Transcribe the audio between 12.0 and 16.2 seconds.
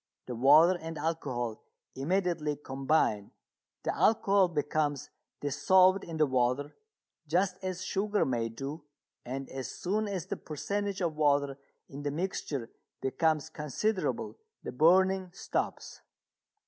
the mixture becomes considerable the burning stops.